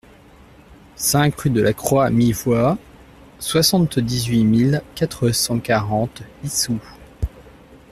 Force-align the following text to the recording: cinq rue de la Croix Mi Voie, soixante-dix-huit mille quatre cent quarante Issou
cinq 0.95 1.41
rue 1.41 1.51
de 1.51 1.61
la 1.61 1.73
Croix 1.73 2.09
Mi 2.09 2.31
Voie, 2.31 2.79
soixante-dix-huit 3.37 4.43
mille 4.45 4.81
quatre 4.95 5.29
cent 5.29 5.59
quarante 5.59 6.23
Issou 6.43 6.79